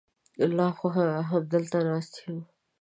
لا 0.57 0.67
خو 0.77 0.87
همدلته 1.29 1.77
ناست 1.87 2.13
یم. 2.23 2.37